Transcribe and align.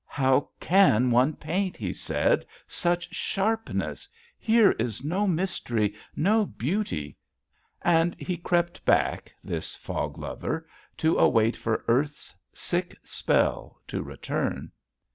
"How 0.07 0.49
can 0.59 1.11
one 1.11 1.33
paint?" 1.33 1.77
he 1.77 1.93
said, 1.93 2.43
"such 2.65 3.13
sharpness! 3.13 4.09
Here 4.39 4.71
is 4.79 5.03
no 5.05 5.27
mystery, 5.27 5.93
no 6.15 6.43
beauty." 6.43 7.17
And 7.83 8.15
he 8.17 8.35
crept 8.37 8.83
back, 8.83 9.31
this 9.43 9.75
fog 9.75 10.17
lover, 10.17 10.67
to 10.97 11.19
wait 11.29 11.55
for 11.55 11.85
earth's 11.87 12.35
sick 12.51 12.97
spell 13.03 13.79
to 13.89 14.01
return. 14.01 14.71